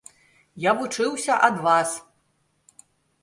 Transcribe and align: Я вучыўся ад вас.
Я 0.63 0.71
вучыўся 0.79 1.33
ад 1.47 1.59
вас. 1.67 1.89